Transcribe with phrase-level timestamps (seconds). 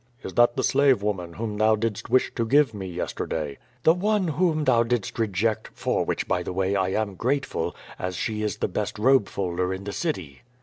[0.23, 3.93] '^ "Is that the slave woman whom thou didst wish to give me yesterday?" "The
[3.93, 8.41] one whom thou didst reject, for which, by the way, T am grateful, as she
[8.41, 10.41] is the best robe folder in the city."